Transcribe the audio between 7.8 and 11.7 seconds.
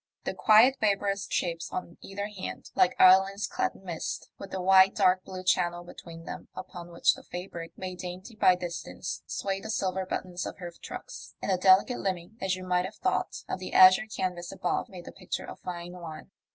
dainty by distance, swayed the silver buttons of her trucks in a